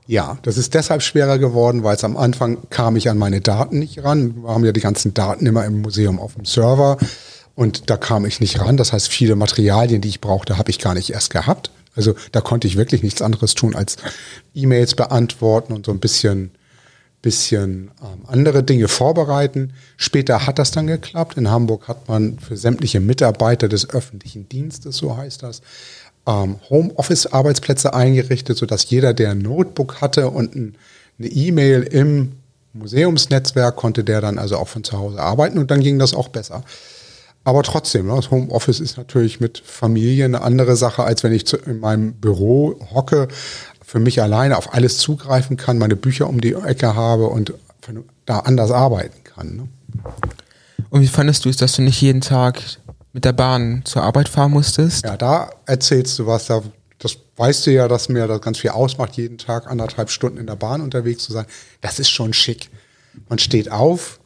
Ja, 0.09 0.39
das 0.41 0.57
ist 0.57 0.73
deshalb 0.73 1.03
schwerer 1.03 1.37
geworden, 1.37 1.83
weil 1.83 1.95
es 1.95 2.03
am 2.03 2.17
Anfang 2.17 2.57
kam 2.71 2.95
ich 2.95 3.11
an 3.11 3.19
meine 3.19 3.41
Daten 3.41 3.77
nicht 3.77 4.03
ran. 4.03 4.41
Wir 4.41 4.49
haben 4.49 4.65
ja 4.65 4.71
die 4.71 4.79
ganzen 4.79 5.13
Daten 5.13 5.45
immer 5.45 5.63
im 5.65 5.83
Museum 5.83 6.19
auf 6.19 6.33
dem 6.33 6.45
Server 6.45 6.97
und 7.53 7.91
da 7.91 7.95
kam 7.95 8.25
ich 8.25 8.39
nicht 8.39 8.59
ran. 8.59 8.75
Das 8.75 8.91
heißt, 8.91 9.07
viele 9.07 9.35
Materialien, 9.35 10.01
die 10.01 10.09
ich 10.09 10.19
brauchte, 10.19 10.57
habe 10.57 10.71
ich 10.71 10.79
gar 10.79 10.95
nicht 10.95 11.11
erst 11.11 11.29
gehabt. 11.29 11.69
Also 11.95 12.15
da 12.31 12.41
konnte 12.41 12.67
ich 12.67 12.75
wirklich 12.75 13.03
nichts 13.03 13.21
anderes 13.21 13.53
tun 13.53 13.75
als 13.75 13.97
E-Mails 14.55 14.95
beantworten 14.95 15.73
und 15.73 15.85
so 15.85 15.91
ein 15.91 15.99
bisschen, 15.99 16.49
bisschen 17.21 17.91
ähm, 18.01 18.25
andere 18.25 18.63
Dinge 18.63 18.87
vorbereiten. 18.87 19.73
Später 19.95 20.47
hat 20.47 20.57
das 20.57 20.71
dann 20.71 20.87
geklappt. 20.87 21.37
In 21.37 21.51
Hamburg 21.51 21.87
hat 21.87 22.07
man 22.07 22.39
für 22.39 22.57
sämtliche 22.57 22.99
Mitarbeiter 22.99 23.69
des 23.69 23.87
öffentlichen 23.91 24.49
Dienstes, 24.49 24.97
so 24.97 25.15
heißt 25.15 25.43
das, 25.43 25.61
ähm, 26.29 26.59
Homeoffice-Arbeitsplätze 26.69 27.93
eingerichtet, 27.93 28.57
sodass 28.57 28.89
jeder, 28.89 29.13
der 29.13 29.31
ein 29.31 29.39
Notebook 29.39 29.99
hatte 29.99 30.29
und 30.29 30.55
ein, 30.55 30.75
eine 31.17 31.27
E-Mail 31.27 31.83
im 31.83 32.33
Museumsnetzwerk, 32.73 33.75
konnte 33.75 34.03
der 34.03 34.21
dann 34.21 34.37
also 34.37 34.57
auch 34.57 34.67
von 34.67 34.83
zu 34.83 34.97
Hause 34.97 35.19
arbeiten 35.19 35.57
und 35.57 35.71
dann 35.71 35.81
ging 35.81 35.97
das 35.97 36.13
auch 36.13 36.29
besser. 36.29 36.63
Aber 37.43 37.63
trotzdem, 37.63 38.07
ne, 38.07 38.15
das 38.15 38.29
Homeoffice 38.29 38.79
ist 38.79 38.97
natürlich 38.97 39.39
mit 39.39 39.63
Familie 39.65 40.25
eine 40.25 40.41
andere 40.41 40.75
Sache, 40.75 41.03
als 41.03 41.23
wenn 41.23 41.33
ich 41.33 41.51
in 41.65 41.79
meinem 41.79 42.13
Büro 42.13 42.79
hocke, 42.93 43.27
für 43.83 43.99
mich 43.99 44.21
alleine 44.21 44.55
auf 44.55 44.73
alles 44.75 44.99
zugreifen 44.99 45.57
kann, 45.57 45.79
meine 45.79 45.95
Bücher 45.95 46.29
um 46.29 46.41
die 46.41 46.53
Ecke 46.53 46.95
habe 46.95 47.25
und 47.25 47.53
da 48.27 48.39
anders 48.39 48.69
arbeiten 48.69 49.23
kann. 49.23 49.55
Ne? 49.55 49.67
Und 50.91 51.01
wie 51.01 51.07
fandest 51.07 51.43
du 51.45 51.49
es, 51.49 51.57
dass 51.57 51.73
du 51.73 51.81
nicht 51.81 51.99
jeden 51.99 52.21
Tag 52.21 52.61
mit 53.13 53.25
der 53.25 53.33
Bahn 53.33 53.81
zur 53.85 54.03
Arbeit 54.03 54.29
fahren 54.29 54.51
musstest? 54.51 55.05
Ja, 55.05 55.17
da 55.17 55.49
erzählst 55.65 56.17
du 56.19 56.27
was, 56.27 56.45
da, 56.45 56.61
das 56.99 57.17
weißt 57.37 57.67
du 57.67 57.71
ja, 57.71 57.87
dass 57.87 58.09
mir 58.09 58.27
das 58.27 58.41
ganz 58.41 58.59
viel 58.59 58.71
ausmacht, 58.71 59.13
jeden 59.13 59.37
Tag 59.37 59.67
anderthalb 59.67 60.09
Stunden 60.09 60.37
in 60.37 60.47
der 60.47 60.55
Bahn 60.55 60.81
unterwegs 60.81 61.23
zu 61.23 61.33
sein. 61.33 61.45
Das 61.81 61.99
ist 61.99 62.09
schon 62.09 62.33
schick. 62.33 62.69
Man 63.27 63.39
steht 63.39 63.71
auf, 63.71 64.19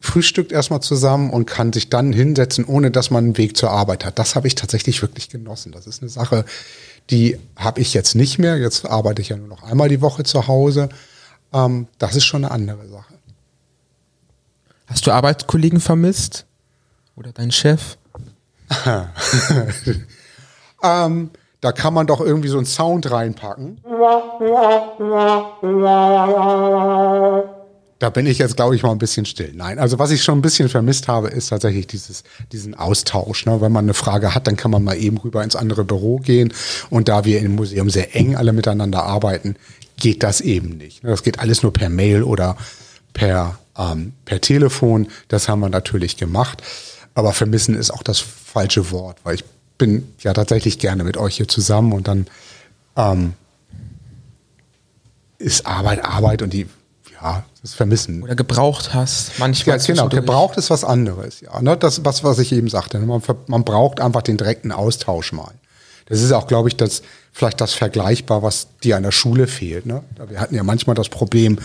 frühstückt 0.00 0.52
erstmal 0.52 0.80
zusammen 0.80 1.30
und 1.30 1.46
kann 1.46 1.72
sich 1.72 1.90
dann 1.90 2.12
hinsetzen, 2.12 2.64
ohne 2.64 2.90
dass 2.90 3.10
man 3.10 3.24
einen 3.24 3.38
Weg 3.38 3.56
zur 3.56 3.70
Arbeit 3.70 4.04
hat. 4.04 4.18
Das 4.18 4.34
habe 4.34 4.46
ich 4.46 4.54
tatsächlich 4.54 5.02
wirklich 5.02 5.28
genossen. 5.28 5.72
Das 5.72 5.86
ist 5.86 6.02
eine 6.02 6.08
Sache, 6.08 6.44
die 7.10 7.38
habe 7.56 7.80
ich 7.80 7.94
jetzt 7.94 8.14
nicht 8.14 8.38
mehr. 8.38 8.56
Jetzt 8.58 8.86
arbeite 8.86 9.22
ich 9.22 9.28
ja 9.28 9.36
nur 9.36 9.48
noch 9.48 9.62
einmal 9.62 9.88
die 9.88 10.00
Woche 10.00 10.24
zu 10.24 10.48
Hause. 10.48 10.88
Ähm, 11.52 11.86
das 11.98 12.16
ist 12.16 12.24
schon 12.24 12.44
eine 12.44 12.52
andere 12.52 12.88
Sache. 12.88 13.14
Hast 14.86 15.06
du 15.06 15.12
Arbeitskollegen 15.12 15.80
vermisst? 15.80 16.46
Oder 17.16 17.32
deinen 17.32 17.52
Chef? 17.52 17.96
Ähm, 20.82 21.30
da 21.60 21.72
kann 21.72 21.94
man 21.94 22.06
doch 22.06 22.20
irgendwie 22.20 22.48
so 22.48 22.58
einen 22.58 22.66
Sound 22.66 23.10
reinpacken. 23.10 23.78
Da 27.98 28.10
bin 28.10 28.26
ich 28.26 28.38
jetzt, 28.38 28.56
glaube 28.56 28.76
ich, 28.76 28.82
mal 28.82 28.92
ein 28.92 28.98
bisschen 28.98 29.24
still. 29.24 29.52
Nein, 29.54 29.78
also 29.78 29.98
was 29.98 30.10
ich 30.10 30.22
schon 30.22 30.38
ein 30.38 30.42
bisschen 30.42 30.68
vermisst 30.68 31.08
habe, 31.08 31.28
ist 31.28 31.48
tatsächlich 31.48 31.86
dieses, 31.86 32.24
diesen 32.52 32.74
Austausch. 32.74 33.46
Ne? 33.46 33.62
Wenn 33.62 33.72
man 33.72 33.86
eine 33.86 33.94
Frage 33.94 34.34
hat, 34.34 34.46
dann 34.46 34.56
kann 34.56 34.70
man 34.70 34.84
mal 34.84 34.98
eben 34.98 35.16
rüber 35.16 35.42
ins 35.42 35.56
andere 35.56 35.82
Büro 35.82 36.18
gehen. 36.18 36.52
Und 36.90 37.08
da 37.08 37.24
wir 37.24 37.40
im 37.40 37.54
Museum 37.56 37.88
sehr 37.88 38.14
eng 38.14 38.36
alle 38.36 38.52
miteinander 38.52 39.04
arbeiten, 39.04 39.56
geht 39.96 40.22
das 40.22 40.42
eben 40.42 40.76
nicht. 40.76 41.02
Das 41.04 41.22
geht 41.22 41.38
alles 41.38 41.62
nur 41.62 41.72
per 41.72 41.88
Mail 41.88 42.22
oder 42.22 42.58
per, 43.14 43.58
ähm, 43.78 44.12
per 44.26 44.42
Telefon. 44.42 45.08
Das 45.28 45.48
haben 45.48 45.60
wir 45.60 45.70
natürlich 45.70 46.18
gemacht. 46.18 46.62
Aber 47.16 47.32
vermissen 47.32 47.74
ist 47.74 47.90
auch 47.90 48.02
das 48.02 48.18
falsche 48.18 48.90
Wort, 48.90 49.16
weil 49.24 49.36
ich 49.36 49.44
bin 49.78 50.12
ja 50.20 50.34
tatsächlich 50.34 50.78
gerne 50.78 51.02
mit 51.02 51.16
euch 51.16 51.36
hier 51.36 51.48
zusammen 51.48 51.94
und 51.94 52.08
dann 52.08 52.26
ähm, 52.94 53.32
ist 55.38 55.64
Arbeit 55.64 56.04
Arbeit 56.04 56.42
und 56.42 56.52
die, 56.52 56.66
ja, 57.14 57.42
das 57.62 57.72
Vermissen. 57.72 58.22
Oder 58.22 58.36
gebraucht 58.36 58.92
hast, 58.92 59.38
manchmal. 59.38 59.78
Ja, 59.78 59.86
genau, 59.86 60.10
gebraucht 60.10 60.58
ist 60.58 60.68
was 60.68 60.84
anderes, 60.84 61.40
ja. 61.40 61.58
Ne? 61.62 61.78
Das, 61.78 62.04
was, 62.04 62.22
was 62.22 62.38
ich 62.38 62.52
eben 62.52 62.68
sagte. 62.68 62.98
ne? 62.98 63.06
Man, 63.06 63.22
man 63.46 63.64
braucht 63.64 63.98
einfach 63.98 64.20
den 64.20 64.36
direkten 64.36 64.70
Austausch 64.70 65.32
mal. 65.32 65.54
Das 66.04 66.20
ist 66.20 66.32
auch, 66.32 66.46
glaube 66.46 66.68
ich, 66.68 66.76
das, 66.76 67.00
vielleicht 67.32 67.62
das 67.62 67.72
vergleichbar, 67.72 68.42
was 68.42 68.68
dir 68.84 68.98
an 68.98 69.04
der 69.04 69.10
Schule 69.10 69.46
fehlt. 69.46 69.86
Ne? 69.86 70.02
Wir 70.28 70.38
hatten 70.38 70.54
ja 70.54 70.64
manchmal 70.64 70.94
das 70.94 71.08
Problem, 71.08 71.58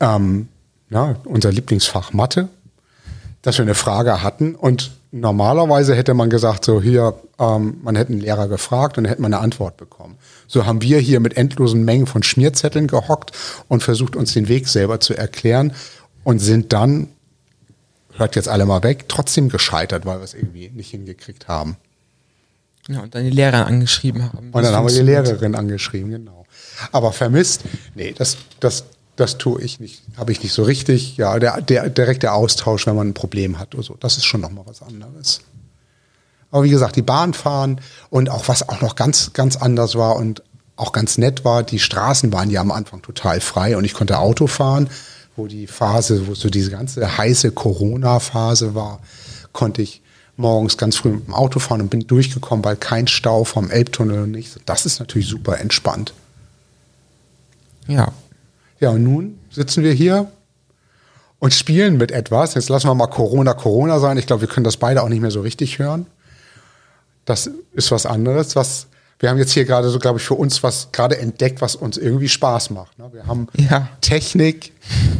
ähm, 0.00 0.48
ja, 0.88 1.16
unser 1.24 1.52
Lieblingsfach 1.52 2.14
Mathe, 2.14 2.48
dass 3.42 3.58
wir 3.58 3.62
eine 3.62 3.74
Frage 3.74 4.22
hatten 4.22 4.54
und 4.54 4.92
normalerweise 5.12 5.94
hätte 5.94 6.14
man 6.14 6.30
gesagt, 6.30 6.64
so 6.64 6.80
hier, 6.80 7.14
ähm, 7.38 7.78
man 7.82 7.96
hätte 7.96 8.12
einen 8.12 8.20
Lehrer 8.20 8.48
gefragt 8.48 8.98
und 8.98 9.04
dann 9.04 9.10
hätte 9.10 9.22
man 9.22 9.32
eine 9.32 9.42
Antwort 9.42 9.76
bekommen. 9.76 10.16
So 10.46 10.66
haben 10.66 10.82
wir 10.82 10.98
hier 10.98 11.20
mit 11.20 11.36
endlosen 11.36 11.84
Mengen 11.84 12.06
von 12.06 12.22
Schmierzetteln 12.22 12.86
gehockt 12.86 13.32
und 13.68 13.82
versucht 13.82 14.16
uns 14.16 14.32
den 14.32 14.48
Weg 14.48 14.68
selber 14.68 15.00
zu 15.00 15.14
erklären 15.14 15.72
und 16.22 16.38
sind 16.38 16.72
dann, 16.72 17.08
hört 18.14 18.36
jetzt 18.36 18.48
alle 18.48 18.66
mal 18.66 18.82
weg, 18.82 19.08
trotzdem 19.08 19.48
gescheitert, 19.48 20.04
weil 20.06 20.18
wir 20.18 20.24
es 20.24 20.34
irgendwie 20.34 20.70
nicht 20.70 20.90
hingekriegt 20.90 21.48
haben. 21.48 21.76
Ja, 22.88 23.00
und 23.00 23.14
dann 23.14 23.24
die 23.24 23.30
Lehrer 23.30 23.66
angeschrieben 23.66 24.24
haben. 24.32 24.50
Und 24.50 24.62
dann 24.62 24.74
haben 24.74 24.86
wir 24.86 24.94
die. 24.94 25.02
Lehrerin 25.02 25.54
angeschrieben, 25.54 26.10
genau. 26.10 26.44
Aber 26.92 27.12
vermisst, 27.12 27.62
nee, 27.94 28.12
das, 28.16 28.36
das, 28.58 28.84
das 29.16 29.38
tue 29.38 29.60
ich 29.62 29.80
nicht, 29.80 30.02
habe 30.16 30.32
ich 30.32 30.42
nicht 30.42 30.52
so 30.52 30.62
richtig. 30.62 31.16
Ja, 31.16 31.38
der, 31.38 31.60
der 31.60 31.90
direkte 31.90 32.32
Austausch, 32.32 32.86
wenn 32.86 32.96
man 32.96 33.08
ein 33.08 33.14
Problem 33.14 33.58
hat 33.58 33.74
oder 33.74 33.82
so, 33.82 33.96
das 34.00 34.16
ist 34.16 34.24
schon 34.24 34.40
nochmal 34.40 34.64
was 34.66 34.82
anderes. 34.82 35.40
Aber 36.50 36.64
wie 36.64 36.70
gesagt, 36.70 36.96
die 36.96 37.02
Bahn 37.02 37.34
fahren 37.34 37.80
und 38.08 38.30
auch 38.30 38.48
was 38.48 38.68
auch 38.68 38.80
noch 38.80 38.96
ganz, 38.96 39.32
ganz 39.32 39.56
anders 39.56 39.94
war 39.94 40.16
und 40.16 40.42
auch 40.76 40.92
ganz 40.92 41.18
nett 41.18 41.44
war, 41.44 41.62
die 41.62 41.78
Straßen 41.78 42.32
waren 42.32 42.50
ja 42.50 42.60
am 42.60 42.72
Anfang 42.72 43.02
total 43.02 43.40
frei 43.40 43.76
und 43.76 43.84
ich 43.84 43.94
konnte 43.94 44.18
Auto 44.18 44.46
fahren, 44.46 44.88
wo 45.36 45.46
die 45.46 45.66
Phase, 45.66 46.26
wo 46.26 46.34
so 46.34 46.48
diese 46.48 46.70
ganze 46.70 47.18
heiße 47.18 47.52
Corona-Phase 47.52 48.74
war, 48.74 49.00
konnte 49.52 49.82
ich 49.82 50.02
morgens 50.36 50.78
ganz 50.78 50.96
früh 50.96 51.10
mit 51.10 51.26
dem 51.26 51.34
Auto 51.34 51.60
fahren 51.60 51.82
und 51.82 51.90
bin 51.90 52.06
durchgekommen, 52.06 52.64
weil 52.64 52.76
kein 52.76 53.06
Stau 53.06 53.44
vom 53.44 53.70
Elbtunnel 53.70 54.22
und 54.22 54.30
nichts. 54.30 54.58
Das 54.64 54.86
ist 54.86 54.98
natürlich 54.98 55.28
super 55.28 55.60
entspannt. 55.60 56.14
Ja. 57.86 58.12
Ja, 58.80 58.90
und 58.90 59.04
nun 59.04 59.38
sitzen 59.50 59.84
wir 59.84 59.92
hier 59.92 60.30
und 61.38 61.52
spielen 61.54 61.96
mit 61.96 62.10
etwas. 62.12 62.54
Jetzt 62.54 62.68
lassen 62.68 62.88
wir 62.88 62.94
mal 62.94 63.06
Corona 63.06 63.54
Corona 63.54 63.98
sein. 64.00 64.16
Ich 64.18 64.26
glaube, 64.26 64.42
wir 64.42 64.48
können 64.48 64.64
das 64.64 64.76
beide 64.78 65.02
auch 65.02 65.08
nicht 65.08 65.20
mehr 65.20 65.30
so 65.30 65.40
richtig 65.42 65.78
hören. 65.78 66.06
Das 67.24 67.50
ist 67.72 67.90
was 67.92 68.06
anderes. 68.06 68.56
Was 68.56 68.86
wir 69.18 69.28
haben 69.28 69.36
jetzt 69.36 69.52
hier 69.52 69.66
gerade 69.66 69.90
so, 69.90 69.98
glaube 69.98 70.18
ich, 70.18 70.24
für 70.24 70.34
uns 70.34 70.62
was 70.62 70.92
gerade 70.92 71.18
entdeckt, 71.18 71.60
was 71.60 71.76
uns 71.76 71.98
irgendwie 71.98 72.28
Spaß 72.30 72.70
macht. 72.70 72.98
ne? 72.98 73.10
Wir 73.12 73.26
haben 73.26 73.48
Ja. 73.54 73.88
Technik, 74.00 74.72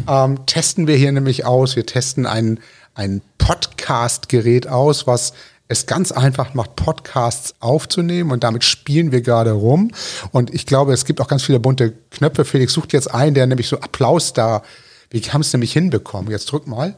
ähm, 0.08 0.46
testen 0.46 0.86
wir 0.86 0.96
hier 0.96 1.12
nämlich 1.12 1.44
aus. 1.44 1.76
Wir 1.76 1.84
testen 1.84 2.24
ein, 2.24 2.60
ein 2.94 3.20
Podcast-Gerät 3.36 4.66
aus, 4.68 5.06
was 5.06 5.34
es 5.70 5.86
ganz 5.86 6.10
einfach 6.10 6.52
macht, 6.54 6.74
Podcasts 6.74 7.54
aufzunehmen 7.60 8.32
und 8.32 8.42
damit 8.42 8.64
spielen 8.64 9.12
wir 9.12 9.22
gerade 9.22 9.52
rum. 9.52 9.92
Und 10.32 10.52
ich 10.52 10.66
glaube, 10.66 10.92
es 10.92 11.04
gibt 11.04 11.20
auch 11.20 11.28
ganz 11.28 11.44
viele 11.44 11.60
bunte 11.60 11.92
Knöpfe. 12.10 12.44
Felix 12.44 12.72
sucht 12.72 12.92
jetzt 12.92 13.14
einen, 13.14 13.34
der 13.34 13.46
nämlich 13.46 13.68
so 13.68 13.78
Applaus 13.80 14.32
da. 14.32 14.62
Wir 15.10 15.20
haben 15.32 15.42
es 15.42 15.52
nämlich 15.52 15.72
hinbekommen. 15.72 16.30
Jetzt 16.30 16.50
drück 16.50 16.66
mal. 16.66 16.96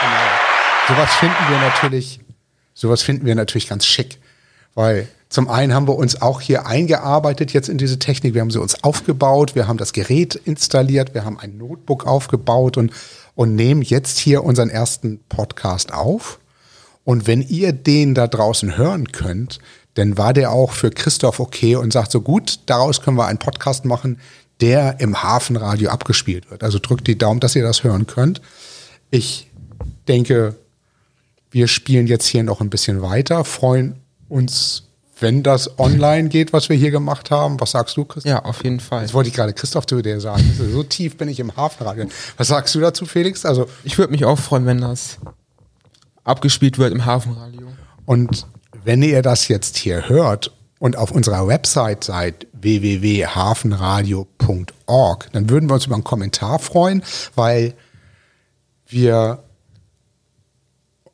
Genau. 0.00 0.16
Sowas 0.88 1.14
finden 1.14 1.48
wir 1.48 1.58
natürlich, 1.58 2.20
sowas 2.74 3.02
finden 3.02 3.24
wir 3.24 3.34
natürlich 3.34 3.68
ganz 3.68 3.86
schick. 3.86 4.18
Weil 4.74 5.08
zum 5.30 5.48
einen 5.48 5.72
haben 5.72 5.88
wir 5.88 5.96
uns 5.96 6.20
auch 6.20 6.42
hier 6.42 6.66
eingearbeitet 6.66 7.54
jetzt 7.54 7.70
in 7.70 7.78
diese 7.78 7.98
Technik. 7.98 8.34
Wir 8.34 8.42
haben 8.42 8.50
sie 8.50 8.60
uns 8.60 8.84
aufgebaut, 8.84 9.54
wir 9.54 9.66
haben 9.66 9.78
das 9.78 9.94
Gerät 9.94 10.34
installiert, 10.34 11.14
wir 11.14 11.24
haben 11.24 11.38
ein 11.38 11.56
Notebook 11.56 12.06
aufgebaut 12.06 12.76
und, 12.76 12.92
und 13.34 13.54
nehmen 13.54 13.82
jetzt 13.82 14.18
hier 14.18 14.44
unseren 14.44 14.70
ersten 14.70 15.20
Podcast 15.28 15.92
auf. 15.92 16.38
Und 17.04 17.26
wenn 17.26 17.42
ihr 17.42 17.72
den 17.72 18.14
da 18.14 18.26
draußen 18.26 18.76
hören 18.76 19.12
könnt, 19.12 19.58
dann 19.94 20.18
war 20.18 20.32
der 20.32 20.50
auch 20.50 20.72
für 20.72 20.90
Christoph 20.90 21.40
okay 21.40 21.76
und 21.76 21.92
sagt 21.92 22.10
so 22.10 22.20
gut, 22.20 22.60
daraus 22.66 23.00
können 23.00 23.16
wir 23.16 23.26
einen 23.26 23.38
Podcast 23.38 23.84
machen, 23.84 24.18
der 24.60 25.00
im 25.00 25.22
Hafenradio 25.22 25.90
abgespielt 25.90 26.50
wird. 26.50 26.62
Also 26.62 26.78
drückt 26.78 27.06
die 27.06 27.18
Daumen, 27.18 27.40
dass 27.40 27.56
ihr 27.56 27.62
das 27.62 27.84
hören 27.84 28.06
könnt. 28.06 28.40
Ich 29.10 29.50
denke, 30.08 30.56
wir 31.50 31.68
spielen 31.68 32.06
jetzt 32.06 32.26
hier 32.26 32.42
noch 32.42 32.60
ein 32.60 32.70
bisschen 32.70 33.02
weiter, 33.02 33.44
freuen 33.44 33.96
uns, 34.28 34.84
wenn 35.20 35.42
das 35.42 35.78
online 35.78 36.28
geht, 36.28 36.52
was 36.52 36.68
wir 36.68 36.76
hier 36.76 36.90
gemacht 36.90 37.30
haben. 37.30 37.60
Was 37.60 37.70
sagst 37.72 37.96
du, 37.96 38.04
Christoph? 38.04 38.30
Ja, 38.30 38.44
auf 38.44 38.62
jeden 38.64 38.80
Fall. 38.80 39.02
Jetzt 39.02 39.14
wollte 39.14 39.28
ich 39.28 39.34
gerade 39.34 39.52
Christoph 39.52 39.86
zu 39.86 40.00
dir 40.02 40.20
sagen. 40.20 40.42
So 40.72 40.82
tief 40.82 41.16
bin 41.16 41.28
ich 41.28 41.38
im 41.40 41.56
Hafenradio. 41.56 42.06
Was 42.36 42.48
sagst 42.48 42.74
du 42.74 42.80
dazu, 42.80 43.06
Felix? 43.06 43.44
Also, 43.46 43.66
Ich 43.84 43.96
würde 43.98 44.12
mich 44.12 44.24
auch 44.24 44.38
freuen, 44.38 44.66
wenn 44.66 44.80
das 44.80 45.18
abgespielt 46.24 46.78
wird 46.78 46.92
im 46.92 47.04
Hafenradio. 47.04 47.68
und 48.06 48.46
wenn 48.84 49.02
ihr 49.02 49.22
das 49.22 49.48
jetzt 49.48 49.76
hier 49.78 50.08
hört 50.08 50.52
und 50.78 50.96
auf 50.98 51.10
unserer 51.10 51.46
Website 51.46 52.04
seid, 52.04 52.46
www.hafenradio.org, 52.52 55.28
dann 55.32 55.48
würden 55.48 55.70
wir 55.70 55.74
uns 55.74 55.86
über 55.86 55.94
einen 55.94 56.04
Kommentar 56.04 56.58
freuen, 56.58 57.02
weil 57.34 57.72
wir 58.86 59.43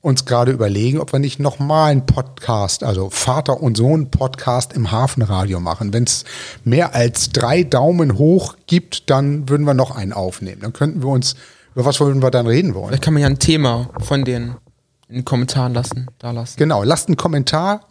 uns 0.02 0.25
gerade 0.25 0.50
überlegen, 0.52 0.99
ob 0.99 1.12
wir 1.12 1.19
nicht 1.19 1.40
nochmal 1.40 1.90
einen 1.90 2.07
Podcast, 2.07 2.85
also 2.85 3.11
Vater 3.11 3.62
und 3.62 3.76
Sohn 3.76 4.11
Podcast 4.11 4.73
im 4.73 4.90
Hafenradio 4.90 5.61
machen. 5.61 5.92
Wenn 5.92 6.04
es 6.04 6.25
mehr 6.64 6.95
als 6.95 7.30
drei 7.30 7.64
Daumen 7.64 8.16
hoch 8.16 8.57
gibt, 8.66 9.11
dann 9.11 9.49
würden 9.49 9.66
wir 9.66 9.75
noch 9.75 9.95
einen 9.95 10.12
aufnehmen. 10.12 10.62
Dann 10.62 10.73
könnten 10.73 11.02
wir 11.02 11.09
uns, 11.09 11.37
über 11.75 11.85
was 11.85 12.00
würden 12.00 12.23
wir 12.23 12.30
dann 12.30 12.47
reden 12.47 12.75
wollen? 12.75 12.88
Vielleicht 12.88 13.04
kann 13.04 13.14
man 13.14 13.23
ja 13.23 13.28
ein 13.28 13.38
Thema 13.38 13.90
von 14.00 14.25
den 14.25 14.54
in 15.09 15.16
den 15.16 15.25
Kommentaren 15.25 15.75
lassen, 15.75 16.07
da 16.19 16.30
lassen. 16.30 16.57
Genau, 16.57 16.85
lasst 16.85 17.09
einen 17.09 17.16
Kommentar. 17.16 17.88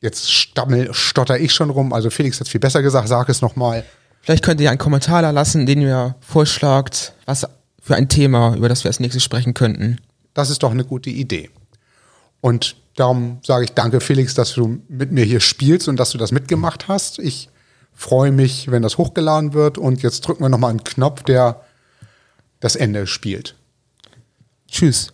Jetzt 0.00 0.32
stammel, 0.32 0.94
stotter 0.94 1.38
ich 1.38 1.52
schon 1.52 1.70
rum. 1.70 1.92
Also 1.92 2.08
Felix 2.08 2.38
hat 2.40 2.48
viel 2.48 2.60
besser 2.60 2.82
gesagt, 2.82 3.08
sag 3.08 3.28
es 3.28 3.42
nochmal. 3.42 3.84
Vielleicht 4.22 4.44
könnt 4.44 4.60
ihr 4.60 4.70
einen 4.70 4.78
Kommentar 4.78 5.22
da 5.22 5.30
lassen, 5.30 5.66
den 5.66 5.82
ihr 5.82 6.14
vorschlagt, 6.20 7.14
was 7.26 7.46
für 7.82 7.96
ein 7.96 8.08
Thema, 8.08 8.54
über 8.54 8.68
das 8.68 8.84
wir 8.84 8.88
als 8.88 9.00
nächstes 9.00 9.24
sprechen 9.24 9.54
könnten. 9.54 9.98
Das 10.34 10.50
ist 10.50 10.62
doch 10.62 10.72
eine 10.72 10.84
gute 10.84 11.10
Idee. 11.10 11.50
Und 12.40 12.76
darum 12.96 13.38
sage 13.42 13.64
ich 13.64 13.72
danke, 13.72 14.00
Felix, 14.00 14.34
dass 14.34 14.52
du 14.52 14.82
mit 14.88 15.12
mir 15.12 15.24
hier 15.24 15.40
spielst 15.40 15.88
und 15.88 15.96
dass 15.96 16.10
du 16.10 16.18
das 16.18 16.32
mitgemacht 16.32 16.88
hast. 16.88 17.18
Ich 17.18 17.48
freue 17.94 18.32
mich, 18.32 18.70
wenn 18.70 18.82
das 18.82 18.98
hochgeladen 18.98 19.54
wird. 19.54 19.78
Und 19.78 20.02
jetzt 20.02 20.20
drücken 20.22 20.42
wir 20.42 20.48
nochmal 20.48 20.70
einen 20.70 20.84
Knopf, 20.84 21.22
der 21.22 21.62
das 22.60 22.76
Ende 22.76 23.06
spielt. 23.06 23.54
Tschüss. 24.68 25.12